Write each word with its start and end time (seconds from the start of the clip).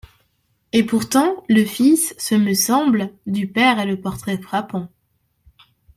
Et 0.73 0.83
pourtant, 0.83 1.43
le 1.47 1.63
fils, 1.63 2.15
ce 2.17 2.33
me 2.33 2.55
semble, 2.55 3.13
Du 3.27 3.45
père 3.47 3.77
est 3.79 3.85
le 3.85 4.01
portrait 4.01 4.39
frappant! 4.39 4.89